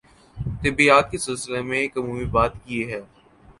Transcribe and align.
طبیعیات 0.63 1.11
کے 1.11 1.17
سلسلے 1.17 1.61
میں 1.61 1.77
ایک 1.79 1.97
عمومی 1.97 2.25
بات 2.31 2.53
یہ 2.65 2.85
ہے 2.85 3.01